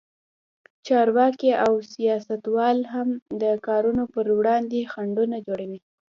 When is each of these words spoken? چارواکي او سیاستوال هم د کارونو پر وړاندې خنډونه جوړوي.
چارواکي 0.87 1.51
او 1.65 1.73
سیاستوال 1.93 2.77
هم 2.93 3.09
د 3.41 3.43
کارونو 3.67 4.03
پر 4.13 4.25
وړاندې 4.37 4.89
خنډونه 4.91 5.37
جوړوي. 5.47 5.79